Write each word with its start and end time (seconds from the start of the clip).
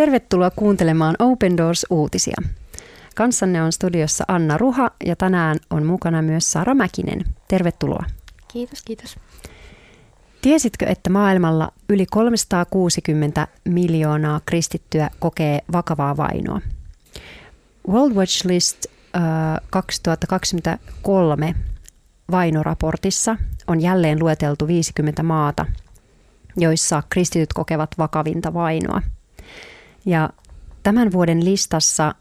Tervetuloa 0.00 0.50
kuuntelemaan 0.50 1.14
Open 1.18 1.56
Doors-uutisia. 1.56 2.36
Kanssanne 3.14 3.62
on 3.62 3.72
studiossa 3.72 4.24
Anna 4.28 4.58
Ruha 4.58 4.90
ja 5.06 5.16
tänään 5.16 5.58
on 5.70 5.86
mukana 5.86 6.22
myös 6.22 6.52
Sara 6.52 6.74
Mäkinen. 6.74 7.24
Tervetuloa. 7.48 8.04
Kiitos, 8.52 8.82
kiitos. 8.82 9.18
Tiesitkö, 10.42 10.86
että 10.86 11.10
maailmalla 11.10 11.72
yli 11.88 12.06
360 12.06 13.46
miljoonaa 13.64 14.40
kristittyä 14.46 15.10
kokee 15.18 15.60
vakavaa 15.72 16.16
vainoa? 16.16 16.60
World 17.88 18.14
Watch 18.14 18.46
List 18.46 18.86
äh, 19.16 19.22
2023 19.70 21.54
vainoraportissa 22.30 23.36
on 23.66 23.80
jälleen 23.80 24.18
lueteltu 24.18 24.66
50 24.66 25.22
maata, 25.22 25.66
joissa 26.56 27.02
kristityt 27.10 27.52
kokevat 27.52 27.90
vakavinta 27.98 28.54
vainoa. 28.54 29.02
Ja 30.10 30.30
tämän 30.82 31.12
vuoden 31.12 31.44
listassa 31.44 32.14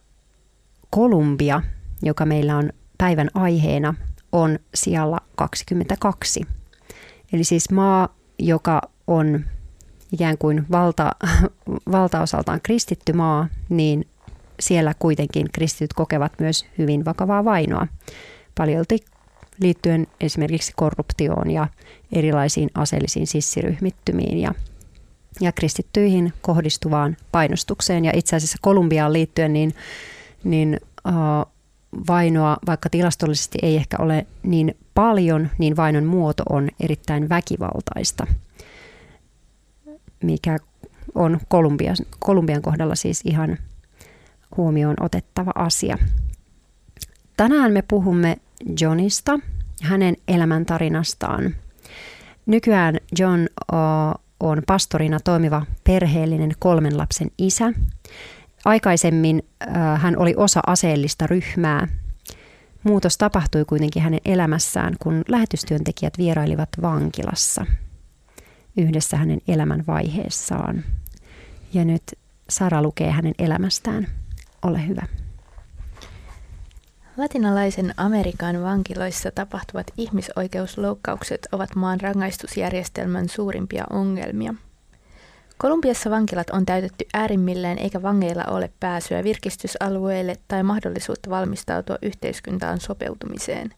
Kolumbia, 0.89 1.61
joka 2.02 2.25
meillä 2.25 2.57
on 2.57 2.70
päivän 2.97 3.30
aiheena, 3.34 3.93
on 4.31 4.59
siellä 4.73 5.17
22. 5.35 6.41
Eli 7.33 7.44
siis 7.44 7.71
maa, 7.71 8.16
joka 8.39 8.81
on 9.07 9.45
ikään 10.11 10.38
kuin 10.38 10.66
valta, 10.71 11.11
valtaosaltaan 11.91 12.59
kristitty 12.63 13.13
maa, 13.13 13.47
niin 13.70 14.08
siellä 14.59 14.94
kuitenkin 14.99 15.47
kristityt 15.52 15.94
kokevat 15.94 16.31
myös 16.39 16.66
hyvin 16.77 17.05
vakavaa 17.05 17.45
vainoa. 17.45 17.88
Paljolti 18.58 18.99
liittyen 19.61 20.08
esimerkiksi 20.21 20.73
korruptioon 20.75 21.52
ja 21.52 21.67
erilaisiin 22.11 22.69
aseellisiin 22.75 23.27
sissiryhmittymiin 23.27 24.38
ja, 24.38 24.53
ja 25.41 25.52
kristittyihin 25.52 26.33
kohdistuvaan 26.41 27.17
painostukseen. 27.31 28.05
Ja 28.05 28.11
itse 28.16 28.35
asiassa 28.35 28.58
Kolumbiaan 28.61 29.13
liittyen 29.13 29.53
niin, 29.53 29.75
niin 30.44 30.80
uh, 31.08 31.52
vainoa, 32.08 32.58
vaikka 32.67 32.89
tilastollisesti 32.89 33.58
ei 33.61 33.75
ehkä 33.75 33.97
ole 33.99 34.27
niin 34.44 34.77
paljon, 34.94 35.49
niin 35.58 35.75
vainon 35.75 36.05
muoto 36.05 36.44
on 36.49 36.69
erittäin 36.80 37.30
väkivaltaista, 37.30 38.27
mikä 40.23 40.58
on 41.16 41.39
Kolumbian, 41.47 41.95
Kolumbian 42.19 42.61
kohdalla 42.61 42.95
siis 42.95 43.21
ihan 43.25 43.58
huomioon 44.58 44.95
otettava 44.99 45.52
asia. 45.55 45.97
Tänään 47.38 47.71
me 47.71 47.81
puhumme 47.81 48.38
Johnista, 48.81 49.39
hänen 49.81 50.16
elämäntarinastaan. 50.27 51.55
Nykyään 52.45 52.97
John 53.19 53.47
on 54.40 54.62
pastorina 54.68 55.20
toimiva 55.20 55.66
perheellinen 55.84 56.52
kolmen 56.59 56.98
lapsen 56.98 57.32
isä. 57.38 57.73
Aikaisemmin 58.66 59.44
hän 59.98 60.18
oli 60.18 60.34
osa 60.38 60.59
aseellista 60.68 61.28
ryhmää. 61.28 61.88
Muutos 62.84 63.17
tapahtui 63.17 63.66
kuitenkin 63.66 64.04
hänen 64.04 64.20
elämässään, 64.26 64.95
kun 65.00 65.23
lähetystyöntekijät 65.28 66.17
vierailivat 66.17 66.70
vankilassa 66.82 67.66
yhdessä 68.78 69.17
hänen 69.17 69.40
elämän 69.48 69.84
vaiheessaan. 69.88 70.84
Ja 71.73 71.86
nyt 71.86 72.04
Sara 72.50 72.82
lukee 72.82 73.12
hänen 73.12 73.34
elämästään. 73.40 74.08
Ole 74.62 74.88
hyvä. 74.88 75.04
Latinalaisen 77.20 77.94
Amerikan 77.98 78.64
vankiloissa 78.64 79.31
tapahtuvat 79.31 79.88
ihmisoikeusloukkaukset 79.98 81.48
ovat 81.52 81.76
maan 81.76 82.02
rangaistusjärjestelmän 82.02 83.30
suurimpia 83.30 83.86
ongelmia. 83.89 84.54
Kolumbiassa 85.58 86.10
vankilat 86.10 86.49
on 86.49 86.66
täytetty 86.66 87.05
äärimmilleen 87.14 87.77
eikä 87.80 88.02
vangeilla 88.02 88.43
ole 88.43 88.71
pääsyä 88.80 89.23
virkistysalueelle 89.23 90.36
tai 90.48 90.64
mahdollisuutta 90.64 91.30
valmistautua 91.30 91.98
yhteiskuntaan 92.02 92.80
sopeutumiseen. 92.80 93.73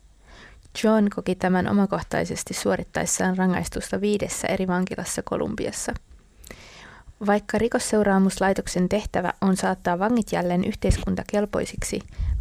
John 0.83 1.07
koki 1.15 1.35
tämän 1.35 1.67
omakohtaisesti 1.69 2.53
suorittaessaan 2.53 3.37
rangaistusta 3.37 4.01
viidessä 4.01 4.47
eri 4.47 4.67
vankilassa 4.67 5.21
Kolumbiassa– 5.23 5.93
vaikka 7.25 7.57
rikosseuraamuslaitoksen 7.57 8.89
tehtävä 8.89 9.33
on 9.41 9.57
saattaa 9.57 9.99
vangit 9.99 10.31
jälleen 10.31 10.63
yhteiskuntakelpoisiksi, 10.63 11.99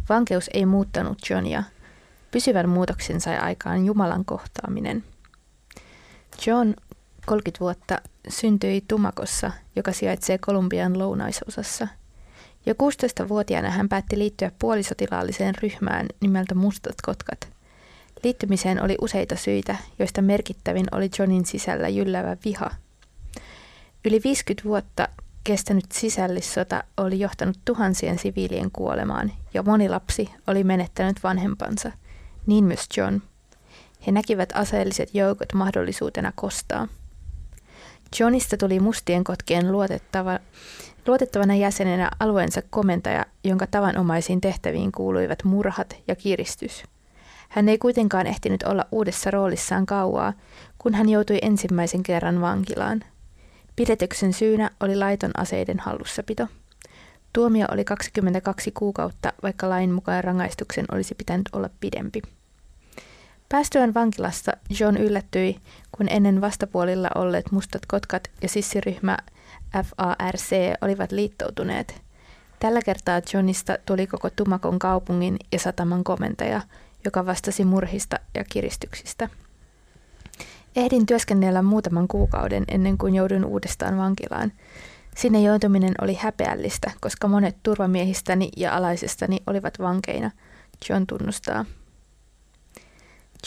vankeus 0.09 0.49
ei 0.53 0.65
muuttanut 0.65 1.17
Johnia. 1.29 1.63
Pysyvän 2.31 2.69
muutoksen 2.69 3.21
sai 3.21 3.37
aikaan 3.37 3.85
Jumalan 3.85 4.25
kohtaaminen. 4.25 5.03
John, 6.47 6.73
30 7.25 7.59
vuotta, 7.59 8.01
syntyi 8.29 8.83
Tumakossa, 8.87 9.51
joka 9.75 9.91
sijaitsee 9.91 10.37
Kolumbian 10.37 10.99
lounaisosassa. 10.99 11.87
Jo 12.65 12.73
16-vuotiaana 12.73 13.69
hän 13.69 13.89
päätti 13.89 14.17
liittyä 14.17 14.51
puolisotilaalliseen 14.59 15.55
ryhmään 15.61 16.05
nimeltä 16.21 16.55
Mustat 16.55 16.95
kotkat. 17.05 17.49
Liittymiseen 18.23 18.83
oli 18.83 18.95
useita 19.01 19.35
syitä, 19.35 19.75
joista 19.99 20.21
merkittävin 20.21 20.85
oli 20.91 21.09
Johnin 21.19 21.45
sisällä 21.45 21.87
jyllävä 21.87 22.37
viha– 22.45 22.69
Yli 24.05 24.21
50 24.23 24.63
vuotta 24.63 25.07
kestänyt 25.43 25.91
sisällissota 25.91 26.83
oli 26.97 27.19
johtanut 27.19 27.57
tuhansien 27.65 28.19
siviilien 28.19 28.71
kuolemaan 28.71 29.31
ja 29.53 29.63
moni 29.63 29.89
lapsi 29.89 30.29
oli 30.47 30.63
menettänyt 30.63 31.23
vanhempansa, 31.23 31.91
niin 32.45 32.63
myös 32.63 32.85
John. 32.97 33.19
He 34.07 34.11
näkivät 34.11 34.49
aseelliset 34.53 35.15
joukot 35.15 35.53
mahdollisuutena 35.53 36.31
kostaa. 36.35 36.87
Johnista 38.19 38.57
tuli 38.57 38.79
mustien 38.79 39.23
kotkien 39.23 39.71
luotettava, 39.71 40.39
luotettavana 41.07 41.55
jäsenenä 41.55 42.11
alueensa 42.19 42.61
komentaja, 42.69 43.25
jonka 43.43 43.67
tavanomaisiin 43.67 44.41
tehtäviin 44.41 44.91
kuuluivat 44.91 45.43
murhat 45.43 45.95
ja 46.07 46.15
kiristys. 46.15 46.83
Hän 47.49 47.69
ei 47.69 47.77
kuitenkaan 47.77 48.27
ehtinyt 48.27 48.63
olla 48.63 48.85
uudessa 48.91 49.31
roolissaan 49.31 49.85
kauaa, 49.85 50.33
kun 50.77 50.93
hän 50.93 51.09
joutui 51.09 51.39
ensimmäisen 51.41 52.03
kerran 52.03 52.41
vankilaan– 52.41 53.03
Pidetyksen 53.75 54.33
syynä 54.33 54.69
oli 54.79 54.95
laiton 54.95 55.31
aseiden 55.37 55.79
hallussapito. 55.79 56.47
Tuomio 57.33 57.65
oli 57.71 57.85
22 57.85 58.71
kuukautta, 58.71 59.33
vaikka 59.43 59.69
lain 59.69 59.91
mukaan 59.91 60.23
rangaistuksen 60.23 60.85
olisi 60.91 61.15
pitänyt 61.15 61.49
olla 61.53 61.69
pidempi. 61.79 62.21
Päästyään 63.49 63.93
vankilasta 63.93 64.51
John 64.79 64.97
yllättyi, 64.97 65.57
kun 65.91 66.07
ennen 66.09 66.41
vastapuolilla 66.41 67.09
olleet 67.15 67.51
mustat 67.51 67.81
kotkat 67.85 68.31
ja 68.41 68.49
sissiryhmä 68.49 69.17
FARC 69.73 70.51
olivat 70.81 71.11
liittoutuneet. 71.11 72.01
Tällä 72.59 72.81
kertaa 72.81 73.21
Johnista 73.33 73.77
tuli 73.85 74.07
koko 74.07 74.29
Tumakon 74.29 74.79
kaupungin 74.79 75.37
ja 75.51 75.59
sataman 75.59 76.03
komentaja, 76.03 76.61
joka 77.05 77.25
vastasi 77.25 77.65
murhista 77.65 78.19
ja 78.35 78.43
kiristyksistä. 78.43 79.29
Ehdin 80.75 81.05
työskennellä 81.05 81.61
muutaman 81.61 82.07
kuukauden 82.07 82.63
ennen 82.67 82.97
kuin 82.97 83.15
joudun 83.15 83.45
uudestaan 83.45 83.97
vankilaan. 83.97 84.51
Sinne 85.15 85.41
joutuminen 85.41 85.93
oli 86.01 86.13
häpeällistä, 86.13 86.91
koska 87.01 87.27
monet 87.27 87.57
turvamiehistäni 87.63 88.49
ja 88.57 88.75
alaisestani 88.75 89.37
olivat 89.47 89.79
vankeina, 89.79 90.31
John 90.89 91.07
tunnustaa. 91.07 91.65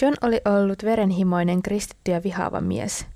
John 0.02 0.14
oli 0.22 0.40
ollut 0.44 0.84
verenhimoinen 0.84 1.62
kristitty 1.62 2.10
ja 2.10 2.22
vihaava 2.22 2.60
mies. 2.60 3.06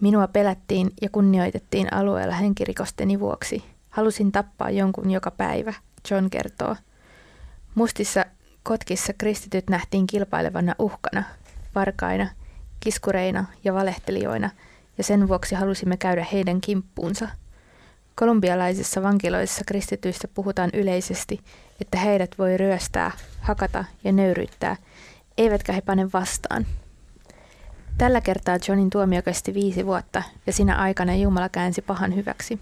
Minua 0.00 0.26
pelättiin 0.26 0.90
ja 1.02 1.08
kunnioitettiin 1.12 1.94
alueella 1.94 2.34
henkirikosteni 2.34 3.20
vuoksi. 3.20 3.64
Halusin 3.90 4.32
tappaa 4.32 4.70
jonkun 4.70 5.10
joka 5.10 5.30
päivä, 5.30 5.74
John 6.10 6.30
kertoo. 6.30 6.76
Mustissa 7.74 8.24
kotkissa 8.62 9.12
kristityt 9.18 9.70
nähtiin 9.70 10.06
kilpailevana 10.06 10.74
uhkana, 10.78 11.24
varkaina– 11.74 12.28
kiskureina 12.82 13.44
ja 13.64 13.74
valehtelijoina, 13.74 14.50
ja 14.98 15.04
sen 15.04 15.28
vuoksi 15.28 15.54
halusimme 15.54 15.96
käydä 15.96 16.26
heidän 16.32 16.60
kimppuunsa. 16.60 17.28
Kolumbialaisissa 18.14 19.02
vankiloissa 19.02 19.64
kristityistä 19.66 20.28
puhutaan 20.28 20.70
yleisesti, 20.72 21.40
että 21.80 21.98
heidät 21.98 22.38
voi 22.38 22.56
ryöstää, 22.56 23.10
hakata 23.40 23.84
ja 24.04 24.12
nöyryyttää, 24.12 24.76
eivätkä 25.38 25.72
he 25.72 25.80
pane 25.80 26.12
vastaan. 26.12 26.66
Tällä 27.98 28.20
kertaa 28.20 28.58
Johnin 28.68 28.90
tuomio 28.90 29.22
kesti 29.22 29.54
viisi 29.54 29.86
vuotta, 29.86 30.22
ja 30.46 30.52
sinä 30.52 30.76
aikana 30.76 31.14
Jumala 31.14 31.48
käänsi 31.48 31.82
pahan 31.82 32.14
hyväksi. 32.14 32.58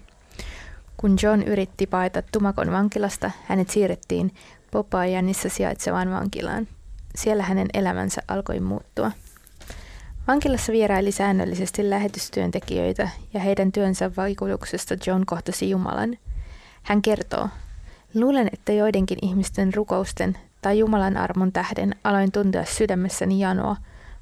Kun 0.97 1.17
John 1.23 1.43
yritti 1.43 1.87
paeta 1.87 2.21
Tumakon 2.21 2.71
vankilasta, 2.71 3.31
hänet 3.45 3.69
siirrettiin 3.69 4.33
Popayanissa 4.71 5.49
sijaitsevaan 5.49 6.11
vankilaan. 6.11 6.67
Siellä 7.15 7.43
hänen 7.43 7.67
elämänsä 7.73 8.21
alkoi 8.27 8.59
muuttua. 8.59 9.11
Vankilassa 10.31 10.71
vieraili 10.71 11.11
säännöllisesti 11.11 11.89
lähetystyöntekijöitä 11.89 13.09
ja 13.33 13.39
heidän 13.39 13.71
työnsä 13.71 14.11
vaikutuksesta 14.17 14.95
John 15.07 15.23
kohtasi 15.25 15.69
Jumalan. 15.69 16.17
Hän 16.83 17.01
kertoo, 17.01 17.49
luulen, 18.13 18.49
että 18.53 18.71
joidenkin 18.71 19.17
ihmisten 19.21 19.73
rukousten 19.73 20.37
tai 20.61 20.79
Jumalan 20.79 21.17
armon 21.17 21.51
tähden 21.51 21.95
aloin 22.03 22.31
tuntea 22.31 22.65
sydämessäni 22.65 23.39
janoa, 23.39 23.75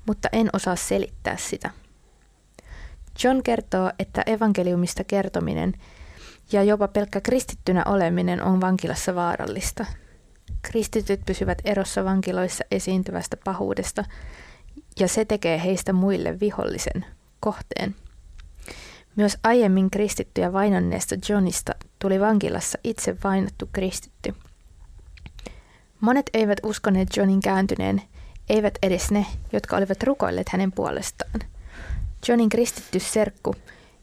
mutta 0.08 0.30
en 0.32 0.50
osaa 0.54 0.76
selittää 0.76 1.38
sitä. 1.38 1.70
John 3.24 3.44
kertoo, 3.44 3.92
että 4.00 4.24
evankeliumista 4.26 5.04
kertominen 5.04 5.74
ja 6.52 6.64
jopa 6.64 6.88
pelkkä 6.88 7.22
kristittynä 7.22 7.84
oleminen 7.86 8.44
on 8.44 8.62
vankilassa 8.62 9.16
vaarallista. 9.16 9.86
Kristityt 10.62 11.22
pysyvät 11.26 11.62
erossa 11.66 12.06
vankiloissa 12.06 12.64
esiintyvästä 12.72 13.38
pahuudesta, 13.46 14.04
ja 15.00 15.08
se 15.08 15.26
tekee 15.26 15.64
heistä 15.64 15.94
muille 15.94 16.40
vihollisen 16.40 17.06
kohteen. 17.40 17.96
Myös 19.16 19.38
aiemmin 19.44 19.92
kristittyjä 19.92 20.54
vainonneesta 20.54 21.16
Johnista 21.30 21.74
tuli 22.00 22.20
vankilassa 22.20 22.78
itse 22.84 23.18
vainottu 23.24 23.70
kristitty. 23.74 24.36
Monet 26.00 26.30
eivät 26.34 26.60
uskoneet 26.64 27.18
Johnin 27.18 27.42
kääntyneen, 27.42 28.02
eivät 28.50 28.74
edes 28.84 29.12
ne, 29.12 29.26
jotka 29.54 29.78
olivat 29.78 30.04
rukoilleet 30.04 30.50
hänen 30.50 30.72
puolestaan. 30.72 31.40
Johnin 32.28 32.50
kristitty 32.50 33.00
serkku, 33.00 33.56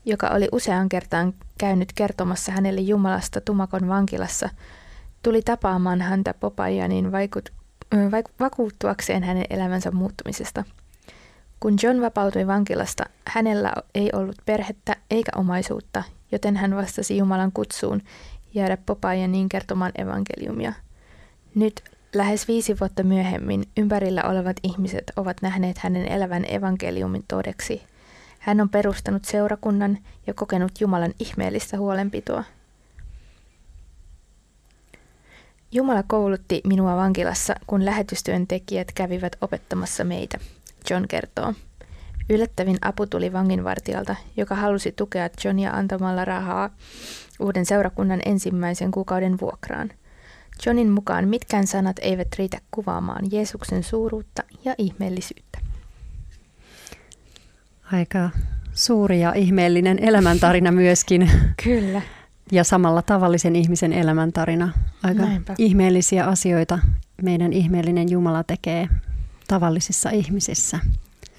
joka 0.04 0.28
oli 0.28 0.48
usean 0.52 0.88
kertaan 0.88 1.34
käynyt 1.58 1.92
kertomassa 1.92 2.52
hänelle 2.52 2.80
Jumalasta 2.80 3.40
Tumakon 3.40 3.88
vankilassa, 3.88 4.48
tuli 5.22 5.42
tapaamaan 5.42 6.00
häntä 6.00 6.34
Popajanin 6.34 7.12
vaikut, 7.12 7.52
vaik, 7.52 7.65
vakuuttuakseen 8.40 9.22
hänen 9.22 9.44
elämänsä 9.50 9.90
muuttumisesta. 9.90 10.64
Kun 11.60 11.76
John 11.82 12.00
vapautui 12.00 12.46
vankilasta, 12.46 13.04
hänellä 13.26 13.72
ei 13.94 14.10
ollut 14.12 14.36
perhettä 14.46 14.96
eikä 15.10 15.32
omaisuutta, 15.36 16.02
joten 16.32 16.56
hän 16.56 16.76
vastasi 16.76 17.16
Jumalan 17.16 17.52
kutsuun 17.52 18.02
jäädä 18.54 18.76
Popajaniin 18.86 19.48
kertomaan 19.48 19.92
evankeliumia. 19.98 20.72
Nyt 21.54 21.84
lähes 22.14 22.48
viisi 22.48 22.76
vuotta 22.80 23.02
myöhemmin 23.02 23.64
ympärillä 23.76 24.22
olevat 24.22 24.56
ihmiset 24.62 25.12
ovat 25.16 25.42
nähneet 25.42 25.78
hänen 25.78 26.12
elävän 26.12 26.44
evankeliumin 26.48 27.24
todeksi. 27.28 27.82
Hän 28.38 28.60
on 28.60 28.68
perustanut 28.68 29.24
seurakunnan 29.24 29.98
ja 30.26 30.34
kokenut 30.34 30.80
Jumalan 30.80 31.14
ihmeellistä 31.20 31.78
huolenpitoa. 31.78 32.44
Jumala 35.72 36.02
koulutti 36.06 36.60
minua 36.66 36.96
vankilassa, 36.96 37.54
kun 37.66 37.84
lähetystyöntekijät 37.84 38.92
kävivät 38.92 39.36
opettamassa 39.40 40.04
meitä, 40.04 40.38
John 40.90 41.04
kertoo. 41.08 41.54
Yllättävin 42.30 42.78
apu 42.82 43.06
tuli 43.06 43.32
vanginvartijalta, 43.32 44.16
joka 44.36 44.54
halusi 44.54 44.92
tukea 44.92 45.28
Johnia 45.44 45.70
antamalla 45.70 46.24
rahaa 46.24 46.70
uuden 47.40 47.66
seurakunnan 47.66 48.20
ensimmäisen 48.26 48.90
kuukauden 48.90 49.40
vuokraan. 49.40 49.90
Johnin 50.66 50.90
mukaan 50.90 51.28
mitkään 51.28 51.66
sanat 51.66 51.96
eivät 52.02 52.28
riitä 52.38 52.58
kuvaamaan 52.70 53.24
Jeesuksen 53.32 53.82
suuruutta 53.82 54.42
ja 54.64 54.74
ihmeellisyyttä. 54.78 55.58
Aika 57.92 58.30
suuri 58.72 59.20
ja 59.20 59.32
ihmeellinen 59.32 59.98
elämäntarina 59.98 60.72
myöskin. 60.72 61.30
Kyllä. 61.64 62.02
Ja 62.52 62.64
samalla 62.64 63.02
tavallisen 63.02 63.56
ihmisen 63.56 63.92
elämäntarina. 63.92 64.72
Aika 65.02 65.22
Näinpä. 65.22 65.54
ihmeellisiä 65.58 66.26
asioita 66.26 66.78
meidän 67.22 67.52
ihmeellinen 67.52 68.10
Jumala 68.10 68.44
tekee 68.44 68.88
tavallisissa 69.48 70.10
ihmisissä. 70.10 70.78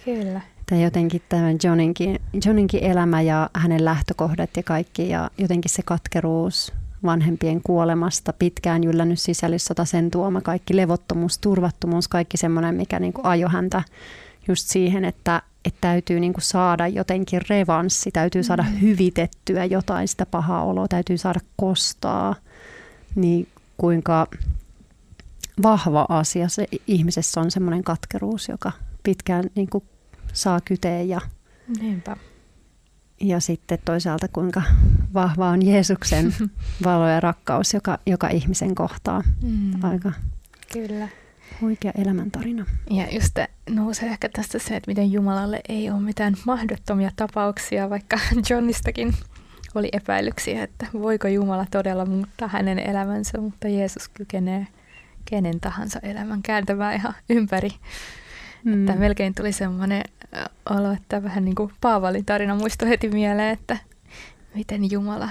Kyllä. 0.06 0.42
Tai 0.70 0.84
jotenkin 0.84 1.22
tämän 1.30 1.58
Johninkin, 1.64 2.20
Johninkin 2.46 2.84
elämä 2.84 3.22
ja 3.22 3.50
hänen 3.54 3.86
lähtökohdat 3.86 4.50
ja 4.58 4.64
kaikki 4.64 5.10
ja 5.10 5.32
jotenkin 5.38 5.72
se 5.72 5.82
katkeruus 5.84 6.74
vanhempien 7.04 7.62
kuolemasta, 7.64 8.34
pitkään 8.34 8.84
jyllännyt 8.84 9.20
sisällissota, 9.20 9.86
sen 9.86 10.12
tuoma 10.12 10.42
kaikki 10.42 10.76
levottomuus, 10.76 11.38
turvattomuus, 11.38 12.08
kaikki 12.08 12.38
semmoinen, 12.38 12.76
mikä 12.76 13.00
niin 13.00 13.14
ajoi 13.24 13.50
häntä 13.52 13.84
just 14.48 14.68
siihen, 14.68 15.06
että, 15.06 15.42
että 15.68 15.82
täytyy 15.82 16.20
niin 16.20 16.34
kuin 16.34 16.44
saada 16.44 16.88
jotenkin 16.88 17.42
revanssi, 17.50 18.12
täytyy 18.12 18.44
saada 18.44 18.64
mm. 18.64 18.82
hyvitettyä 18.82 19.66
jotain 19.66 20.08
sitä 20.08 20.26
pahaa 20.26 20.64
oloa, 20.64 20.88
täytyy 20.88 21.18
saada 21.18 21.40
kostaa, 21.56 22.36
niin 23.16 23.48
kuinka 23.78 24.28
vahva 25.64 26.06
asia 26.10 26.50
se 26.50 26.68
ihmisessä 26.88 27.42
on 27.42 27.52
semmoinen 27.52 27.84
katkeruus, 27.84 28.50
joka 28.50 28.72
pitkään 29.04 29.44
niin 29.56 29.70
kuin 29.70 29.84
saa 30.34 30.62
kyteen 30.62 31.10
ja, 31.10 31.22
Niinpä. 31.80 32.18
ja 33.22 33.40
sitten 33.40 33.80
toisaalta 33.86 34.28
kuinka 34.28 34.62
vahva 35.14 35.50
on 35.50 35.66
Jeesuksen 35.66 36.36
valo 36.86 37.08
ja 37.08 37.20
rakkaus, 37.20 37.74
joka, 37.74 38.00
joka 38.06 38.28
ihmisen 38.30 38.76
kohtaa. 38.76 39.24
Mm. 39.42 39.84
Aika 39.84 40.12
Kyllä. 40.74 41.08
Huikea 41.62 41.92
elämäntarina. 41.98 42.66
Ja 42.90 43.08
just 43.12 43.40
nousee 43.70 44.10
ehkä 44.10 44.30
tästä 44.30 44.60
se, 44.60 44.76
että 44.76 44.92
miten 44.92 45.12
Jumalalle 45.12 45.62
ei 45.70 45.90
ole 45.90 46.00
mitään 46.00 46.34
mahdottomia 46.46 47.12
tapauksia, 47.16 47.90
vaikka 47.90 48.20
Johnistakin 48.50 49.14
oli 49.76 49.90
epäilyksiä, 49.92 50.64
että 50.64 50.88
voiko 50.94 51.28
Jumala 51.28 51.66
todella 51.72 52.06
muuttaa 52.06 52.48
hänen 52.48 52.80
elämänsä, 52.80 53.42
mutta 53.42 53.68
Jeesus 53.68 54.10
kykenee 54.10 54.68
kenen 55.26 55.60
tahansa 55.60 56.00
elämän 56.04 56.42
kääntämään 56.42 56.96
ihan 56.96 57.14
ympäri. 57.30 57.70
Mm. 58.64 58.80
Että 58.80 59.00
melkein 59.00 59.36
tuli 59.36 59.52
semmoinen 59.52 60.04
olo, 60.70 60.92
että 60.92 61.24
vähän 61.24 61.46
niin 61.46 61.56
kuin 61.56 61.72
Paavalin 61.82 62.26
tarina 62.26 62.56
muistui 62.56 62.90
heti 62.90 63.10
mieleen, 63.10 63.54
että 63.54 63.78
miten 64.56 64.92
Jumala 64.92 65.30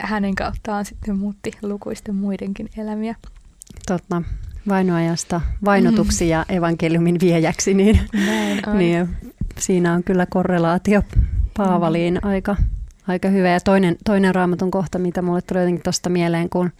hänen 0.00 0.34
kauttaan 0.34 0.84
sitten 0.84 1.18
muutti 1.18 1.50
lukuisten 1.62 2.14
muidenkin 2.14 2.70
elämiä. 2.76 3.14
Totta. 3.86 4.22
Vainoajasta 4.68 5.40
vainotuksi 5.64 6.28
ja 6.28 6.44
evankeliumin 6.48 7.16
viejäksi, 7.20 7.74
niin, 7.74 8.00
niin 8.78 9.08
siinä 9.58 9.92
on 9.92 10.04
kyllä 10.04 10.26
korrelaatio 10.26 11.02
Paavaliin 11.56 12.14
mm. 12.14 12.28
aika, 12.28 12.56
aika 13.08 13.28
hyvä. 13.28 13.48
Ja 13.48 13.60
toinen, 13.60 13.96
toinen 14.04 14.34
raamatun 14.34 14.70
kohta, 14.70 14.98
mitä 14.98 15.22
mulle 15.22 15.42
tuli 15.42 15.60
jotenkin 15.60 15.82
tuosta 15.82 16.10
mieleen, 16.10 16.50
kun 16.50 16.70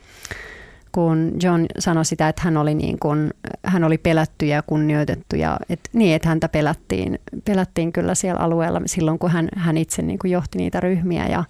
kun 0.93 1.33
John 1.43 1.67
sanoi 1.79 2.05
sitä, 2.05 2.29
että 2.29 2.43
hän 2.45 2.57
oli, 2.57 2.75
niin 2.75 2.99
kuin, 2.99 3.31
hän 3.65 3.85
oli 3.85 3.99
pelätty 3.99 4.47
ja 4.47 4.63
kunnioitettu 4.63 5.37
ja 5.37 5.57
et, 5.69 5.81
niin, 5.93 6.15
että 6.15 6.29
häntä 6.29 6.49
pelättiin, 6.49 7.19
pelättiin 7.45 7.93
kyllä 7.93 8.15
siellä 8.15 8.41
alueella 8.41 8.81
silloin, 8.87 9.19
kun 9.19 9.31
hän, 9.31 9.49
hän 9.57 9.77
itse 9.77 10.03
niin 10.03 10.19
kuin 10.19 10.31
johti 10.31 10.59
niitä 10.59 10.81
ryhmiä 10.81 11.27
ja, 11.29 11.45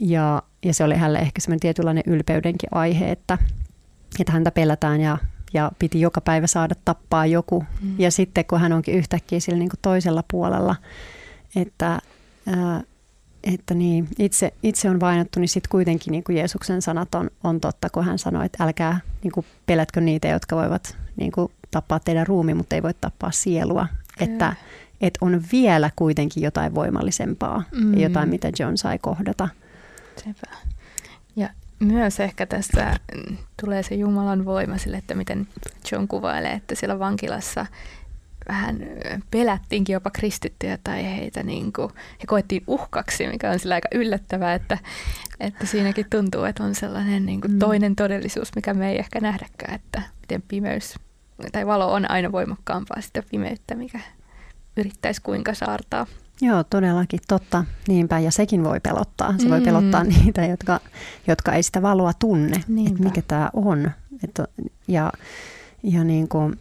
ja, 0.00 0.42
ja 0.64 0.74
se 0.74 0.84
oli 0.84 0.94
hänelle 0.94 1.18
ehkä 1.18 1.40
semmoinen 1.40 1.60
tietynlainen 1.60 2.04
ylpeydenkin 2.06 2.68
aihe, 2.72 3.10
että, 3.10 3.38
että 4.18 4.32
häntä 4.32 4.50
pelätään 4.50 5.00
ja, 5.00 5.18
ja 5.52 5.72
piti 5.78 6.00
joka 6.00 6.20
päivä 6.20 6.46
saada 6.46 6.74
tappaa 6.84 7.26
joku. 7.26 7.64
Mm. 7.82 7.94
Ja 7.98 8.10
sitten 8.10 8.44
kun 8.44 8.60
hän 8.60 8.72
onkin 8.72 8.94
yhtäkkiä 8.94 9.40
sillä 9.40 9.58
niin 9.58 9.68
kuin 9.68 9.80
toisella 9.82 10.24
puolella, 10.30 10.76
että 11.56 12.00
ää, 12.46 12.82
että 13.44 13.74
niin, 13.74 14.08
itse, 14.18 14.52
itse 14.62 14.90
on 14.90 15.00
vainottu, 15.00 15.40
niin 15.40 15.48
sitten 15.48 15.70
kuitenkin 15.70 16.12
niin 16.12 16.24
kuin 16.24 16.36
Jeesuksen 16.36 16.82
sanat 16.82 17.14
on, 17.14 17.30
on 17.44 17.60
totta, 17.60 17.90
kun 17.90 18.04
hän 18.04 18.18
sanoi, 18.18 18.46
että 18.46 18.64
älkää 18.64 19.00
niin 19.22 19.32
kuin 19.32 19.46
pelätkö 19.66 20.00
niitä, 20.00 20.28
jotka 20.28 20.56
voivat 20.56 20.96
niin 21.16 21.32
kuin 21.32 21.52
tappaa 21.70 22.00
teidän 22.00 22.26
ruumi, 22.26 22.54
mutta 22.54 22.74
ei 22.74 22.82
voi 22.82 22.94
tappaa 23.00 23.30
sielua. 23.30 23.86
Kyllä. 24.18 24.32
Että, 24.32 24.54
että 25.00 25.18
on 25.20 25.42
vielä 25.52 25.90
kuitenkin 25.96 26.42
jotain 26.42 26.74
voimallisempaa 26.74 27.62
mm. 27.74 27.94
ja 27.94 28.00
jotain, 28.02 28.28
mitä 28.28 28.52
John 28.58 28.76
sai 28.76 28.98
kohdata. 28.98 29.48
Sepä. 30.16 30.56
Myös 31.80 32.20
ehkä 32.20 32.46
tässä 32.46 32.96
tulee 33.60 33.82
se 33.82 33.94
Jumalan 33.94 34.44
voima 34.44 34.78
sille, 34.78 34.96
että 34.96 35.14
miten 35.14 35.48
John 35.92 36.08
kuvailee, 36.08 36.52
että 36.52 36.74
siellä 36.74 36.98
vankilassa 36.98 37.66
vähän 38.48 38.80
pelättiinkin 39.30 39.92
jopa 39.92 40.10
kristittyjä 40.10 40.78
tai 40.84 41.04
heitä 41.04 41.42
niin 41.42 41.72
kuin, 41.72 41.90
he 41.94 42.26
koettiin 42.26 42.64
uhkaksi, 42.66 43.26
mikä 43.26 43.50
on 43.50 43.58
sillä 43.58 43.74
aika 43.74 43.88
yllättävää, 43.94 44.54
että, 44.54 44.78
että 45.40 45.66
siinäkin 45.66 46.06
tuntuu, 46.10 46.44
että 46.44 46.64
on 46.64 46.74
sellainen 46.74 47.26
niin 47.26 47.40
kuin 47.40 47.52
mm. 47.52 47.58
toinen 47.58 47.96
todellisuus, 47.96 48.54
mikä 48.56 48.74
me 48.74 48.90
ei 48.90 48.98
ehkä 48.98 49.20
nähdäkään, 49.20 49.74
että 49.74 50.02
miten 50.20 50.42
pimeys 50.48 50.94
tai 51.52 51.66
valo 51.66 51.92
on 51.92 52.10
aina 52.10 52.32
voimakkaampaa 52.32 53.00
sitä 53.00 53.22
pimeyttä, 53.30 53.74
mikä 53.74 54.00
yrittäisi 54.76 55.22
kuinka 55.22 55.54
saartaa. 55.54 56.06
Joo, 56.40 56.64
todellakin 56.64 57.20
totta. 57.28 57.64
Niinpä, 57.88 58.18
ja 58.18 58.30
sekin 58.30 58.64
voi 58.64 58.80
pelottaa. 58.80 59.34
Se 59.38 59.44
mm. 59.44 59.50
voi 59.50 59.60
pelottaa 59.60 60.04
niitä, 60.24 60.46
jotka, 60.46 60.80
jotka 61.26 61.52
ei 61.52 61.62
sitä 61.62 61.82
valoa 61.82 62.12
tunne, 62.12 62.56
että 62.56 63.02
mikä 63.02 63.22
tämä 63.22 63.50
on. 63.52 63.90
Et, 64.24 64.40
ja, 64.88 65.12
ja 65.82 66.04
niin 66.04 66.28
kuin, 66.28 66.58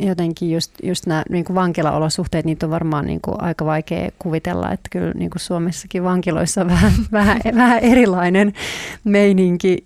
jotenkin 0.00 0.50
just, 0.50 0.72
just 0.82 1.06
nämä 1.06 1.22
niin 1.30 1.44
kuin 1.44 1.54
vankilaolosuhteet, 1.54 2.44
niitä 2.44 2.66
on 2.66 2.70
varmaan 2.70 3.06
niin 3.06 3.20
kuin 3.20 3.40
aika 3.40 3.64
vaikea 3.64 4.10
kuvitella, 4.18 4.72
että 4.72 4.88
kyllä 4.90 5.12
niin 5.14 5.30
kuin 5.30 5.40
Suomessakin 5.40 6.04
vankiloissa 6.04 6.60
on 6.60 6.68
vähän, 6.68 6.92
vähän, 7.12 7.40
vähän 7.54 7.78
erilainen 7.78 8.52
meininki 9.04 9.84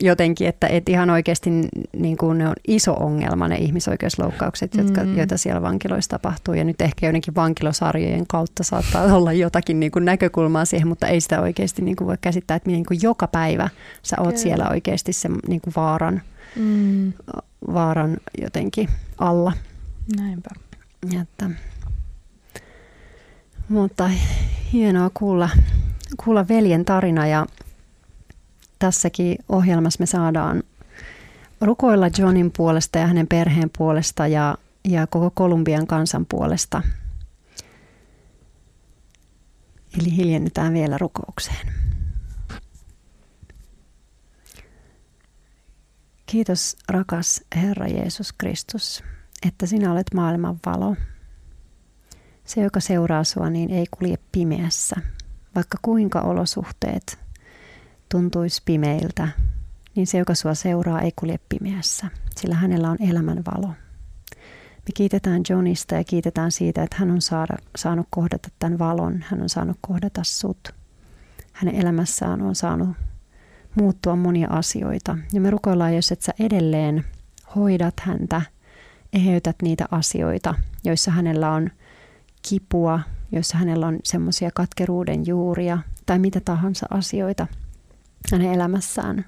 jotenkin, 0.00 0.48
että 0.48 0.66
et 0.66 0.88
ihan 0.88 1.10
oikeasti 1.10 1.50
niin 1.96 2.16
kuin 2.16 2.38
ne 2.38 2.48
on 2.48 2.54
iso 2.68 2.94
ongelma 2.94 3.48
ne 3.48 3.56
ihmisoikeusloukkaukset, 3.56 4.74
jotka, 4.74 5.04
mm. 5.04 5.18
joita 5.18 5.36
siellä 5.36 5.62
vankiloissa 5.62 6.10
tapahtuu 6.10 6.54
ja 6.54 6.64
nyt 6.64 6.80
ehkä 6.80 7.06
joidenkin 7.06 7.34
vankilosarjojen 7.34 8.26
kautta 8.26 8.62
saattaa 8.62 9.14
olla 9.16 9.32
jotakin 9.32 9.80
niin 9.80 9.92
kuin 9.92 10.04
näkökulmaa 10.04 10.64
siihen, 10.64 10.88
mutta 10.88 11.06
ei 11.06 11.20
sitä 11.20 11.40
oikeasti 11.40 11.82
niin 11.82 11.96
kuin 11.96 12.08
voi 12.08 12.16
käsittää, 12.20 12.54
että 12.54 12.70
niin 12.70 12.86
kuin 12.86 13.00
joka 13.02 13.26
päivä 13.26 13.68
sä 14.02 14.16
oot 14.18 14.26
kyllä. 14.26 14.38
siellä 14.38 14.68
oikeasti 14.70 15.12
se 15.12 15.28
niin 15.48 15.60
kuin 15.60 15.74
vaaran 15.76 16.22
mm. 16.56 17.12
vaaran 17.72 18.16
jotenkin 18.42 18.88
alla. 19.18 19.52
Näinpä. 20.16 20.50
Että, 21.22 21.50
mutta 23.68 24.10
hienoa 24.72 25.10
kuulla, 25.14 25.50
kuulla 26.24 26.48
veljen 26.48 26.84
tarina 26.84 27.26
ja, 27.26 27.46
tässäkin 28.78 29.38
ohjelmassa 29.48 30.02
me 30.02 30.06
saadaan 30.06 30.62
rukoilla 31.60 32.10
Johnin 32.18 32.52
puolesta 32.56 32.98
ja 32.98 33.06
hänen 33.06 33.26
perheen 33.26 33.70
puolesta 33.78 34.26
ja, 34.26 34.58
ja 34.84 35.06
koko 35.06 35.30
Kolumbian 35.34 35.86
kansan 35.86 36.26
puolesta. 36.26 36.82
Eli 40.00 40.16
hiljennetään 40.16 40.72
vielä 40.72 40.98
rukoukseen. 40.98 41.83
Kiitos 46.34 46.76
rakas 46.88 47.44
Herra 47.56 47.86
Jeesus 47.86 48.32
Kristus, 48.32 49.04
että 49.46 49.66
sinä 49.66 49.92
olet 49.92 50.14
maailman 50.14 50.58
valo. 50.66 50.96
Se, 52.44 52.60
joka 52.60 52.80
seuraa 52.80 53.24
sua, 53.24 53.50
niin 53.50 53.70
ei 53.70 53.86
kulje 53.90 54.18
pimeässä. 54.32 54.96
Vaikka 55.54 55.78
kuinka 55.82 56.20
olosuhteet 56.20 57.18
tuntuisi 58.08 58.62
pimeiltä, 58.64 59.28
niin 59.94 60.06
se, 60.06 60.18
joka 60.18 60.34
sua 60.34 60.54
seuraa, 60.54 61.00
ei 61.00 61.12
kulje 61.16 61.38
pimeässä, 61.48 62.06
sillä 62.36 62.54
hänellä 62.54 62.90
on 62.90 63.02
elämän 63.10 63.42
valo. 63.54 63.68
Me 64.76 64.92
kiitetään 64.94 65.42
Johnista 65.50 65.94
ja 65.94 66.04
kiitetään 66.04 66.52
siitä, 66.52 66.82
että 66.82 66.96
hän 66.98 67.10
on 67.10 67.20
saada, 67.20 67.56
saanut 67.76 68.06
kohdata 68.10 68.48
tämän 68.58 68.78
valon, 68.78 69.24
hän 69.28 69.42
on 69.42 69.48
saanut 69.48 69.78
kohdata 69.80 70.24
sut. 70.24 70.74
Hänen 71.52 71.74
elämässään 71.74 72.42
on 72.42 72.54
saanut 72.54 72.96
muuttua 73.74 74.16
monia 74.16 74.48
asioita. 74.50 75.18
Ja 75.32 75.40
me 75.40 75.50
rukoillaan, 75.50 75.94
jos 75.94 76.12
et 76.12 76.22
sä 76.22 76.32
edelleen 76.38 77.04
hoidat 77.56 77.94
häntä, 78.00 78.42
eheytät 79.12 79.56
niitä 79.62 79.84
asioita, 79.90 80.54
joissa 80.84 81.10
hänellä 81.10 81.50
on 81.50 81.70
kipua, 82.48 83.00
joissa 83.32 83.58
hänellä 83.58 83.86
on 83.86 83.98
semmoisia 84.04 84.50
katkeruuden 84.54 85.26
juuria 85.26 85.78
tai 86.06 86.18
mitä 86.18 86.40
tahansa 86.40 86.86
asioita 86.90 87.46
hänen 88.32 88.52
elämässään, 88.52 89.24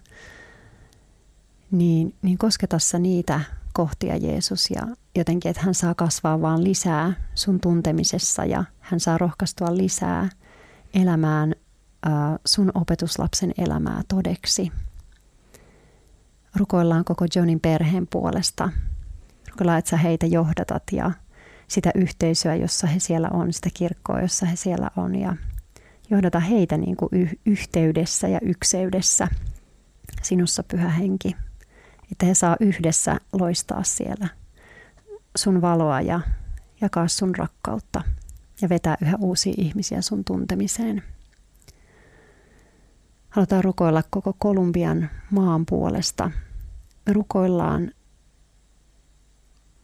niin, 1.70 2.14
niin 2.22 2.38
kosketassa 2.38 2.98
niitä 2.98 3.40
kohtia 3.72 4.16
Jeesus 4.16 4.70
ja 4.70 4.82
jotenkin, 5.14 5.50
että 5.50 5.62
hän 5.62 5.74
saa 5.74 5.94
kasvaa 5.94 6.40
vaan 6.42 6.64
lisää 6.64 7.12
sun 7.34 7.60
tuntemisessa 7.60 8.44
ja 8.44 8.64
hän 8.80 9.00
saa 9.00 9.18
rohkaistua 9.18 9.76
lisää 9.76 10.28
elämään 10.94 11.54
sun 12.44 12.70
opetuslapsen 12.74 13.52
elämää 13.58 14.02
todeksi. 14.08 14.72
Rukoillaan 16.56 17.04
koko 17.04 17.26
Johnin 17.34 17.60
perheen 17.60 18.06
puolesta. 18.06 18.70
Rukoillaan, 19.50 19.78
että 19.78 19.90
sä 19.90 19.96
heitä 19.96 20.26
johdatat 20.26 20.82
ja 20.92 21.10
sitä 21.68 21.90
yhteisöä, 21.94 22.54
jossa 22.54 22.86
he 22.86 22.98
siellä 22.98 23.28
on, 23.32 23.52
sitä 23.52 23.68
kirkkoa, 23.74 24.20
jossa 24.20 24.46
he 24.46 24.56
siellä 24.56 24.90
on 24.96 25.14
ja 25.14 25.36
johdata 26.10 26.40
heitä 26.40 26.76
niin 26.76 26.96
kuin 26.96 27.08
y- 27.12 27.38
yhteydessä 27.46 28.28
ja 28.28 28.38
ykseydessä 28.42 29.28
sinussa 30.22 30.62
pyhä 30.62 30.88
henki. 30.88 31.36
Että 32.12 32.26
he 32.26 32.34
saa 32.34 32.56
yhdessä 32.60 33.20
loistaa 33.32 33.82
siellä 33.82 34.28
sun 35.36 35.60
valoa 35.60 36.00
ja 36.00 36.20
jakaa 36.80 37.08
sun 37.08 37.34
rakkautta 37.34 38.02
ja 38.62 38.68
vetää 38.68 38.96
yhä 39.02 39.16
uusia 39.20 39.54
ihmisiä 39.56 40.02
sun 40.02 40.24
tuntemiseen. 40.24 41.02
Halutaan 43.36 43.64
rukoilla 43.64 44.02
koko 44.10 44.34
Kolumbian 44.38 45.10
maan 45.30 45.66
puolesta. 45.66 46.30
Me 47.06 47.12
rukoillaan 47.12 47.90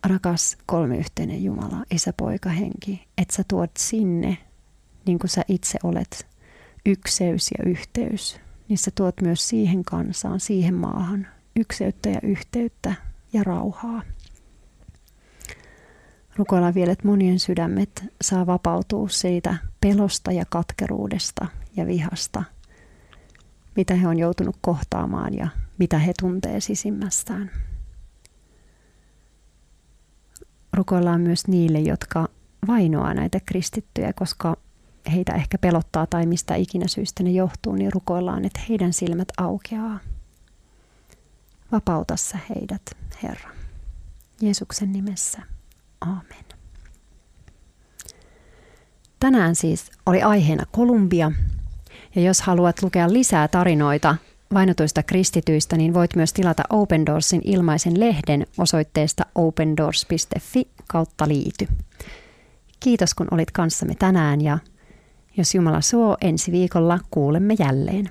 rakas 0.06 0.59
kolmiyhteinen 0.66 1.44
Jumala, 1.44 1.85
Isä, 1.90 2.12
Poika, 2.16 2.49
Henki, 2.49 3.06
että 3.18 3.37
sä 3.37 3.44
tuot 3.49 3.71
sinne, 3.78 4.38
niin 5.06 5.18
kuin 5.18 5.30
sä 5.30 5.42
itse 5.49 5.78
olet, 5.85 6.26
ykseys 6.87 7.50
ja 7.59 7.71
yhteys, 7.71 8.40
niin 8.68 8.78
sä 8.78 8.90
tuot 8.94 9.21
myös 9.21 9.49
siihen 9.49 9.85
kansaan, 9.85 10.40
siihen 10.40 10.75
maahan, 10.75 11.26
ykseyttä 11.56 12.09
ja 12.09 12.21
yhteyttä 12.23 12.94
ja 13.32 13.44
rauhaa. 13.44 14.02
Rukoillaan 16.37 16.75
vielä, 16.75 16.92
että 16.92 17.09
monien 17.09 17.38
sydämet 17.38 18.04
saa 18.23 18.47
vapautua 18.47 19.09
siitä 19.09 19.56
pelosta 19.80 20.32
ja 20.32 20.44
katkeruudesta 20.50 21.47
ja 21.76 21.87
vihasta, 21.87 22.42
mitä 23.76 23.95
he 23.95 24.09
on 24.09 24.19
joutunut 24.19 24.57
kohtaamaan 24.61 25.35
ja 25.35 25.49
mitä 25.79 25.99
he 25.99 26.12
tuntee 26.21 26.61
sisimmästään. 26.61 27.50
Rukoillaan 30.73 31.21
myös 31.21 31.47
niille, 31.47 31.81
jotka 31.81 32.29
vainoaa 32.67 33.14
näitä 33.14 33.41
kristittyjä, 33.47 34.12
koska 34.12 34.57
heitä 35.12 35.33
ehkä 35.33 35.59
pelottaa 35.59 36.07
tai 36.07 36.26
mistä 36.26 36.55
ikinä 36.55 36.88
syystä 36.88 37.23
ne 37.23 37.31
johtuu, 37.31 37.75
niin 37.75 37.93
rukoillaan, 37.93 38.45
että 38.45 38.61
heidän 38.69 38.93
silmät 38.93 39.29
aukeaa. 39.37 39.99
Vapauta 41.73 42.17
sä 42.17 42.38
heidät, 42.49 42.83
Herra. 43.23 43.50
Jeesuksen 44.41 44.93
nimessä. 44.93 45.43
Aamen. 46.00 46.45
Tänään 49.21 49.57
siis 49.57 49.91
oli 50.07 50.23
aiheena 50.23 50.64
Kolumbia. 50.73 51.33
Ja 52.14 52.23
jos 52.23 52.40
haluat 52.40 52.83
lukea 52.83 53.12
lisää 53.12 53.49
tarinoita 53.49 54.16
vainotuista 54.54 55.02
kristityistä, 55.02 55.76
niin 55.76 55.95
voit 55.95 56.16
myös 56.16 56.33
tilata 56.33 56.62
Open 56.71 57.07
Doorsin 57.07 57.40
ilmaisen 57.45 58.00
lehden 58.00 58.47
osoitteesta 58.59 59.26
opendoors.fi 59.35 60.69
kautta 60.87 61.28
liity. 61.28 61.69
Kiitos 62.81 63.14
kun 63.14 63.28
olit 63.31 63.50
kanssamme 63.50 63.95
tänään 63.95 64.40
ja 64.40 64.59
jos 65.37 65.54
Jumala 65.54 65.81
suo, 65.81 66.16
ensi 66.21 66.52
viikolla 66.52 66.99
kuulemme 67.11 67.54
jälleen. 67.59 68.11